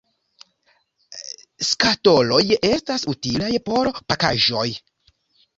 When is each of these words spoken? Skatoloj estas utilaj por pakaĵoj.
Skatoloj 1.67 2.41
estas 2.71 3.05
utilaj 3.15 3.53
por 3.69 3.93
pakaĵoj. 4.11 4.69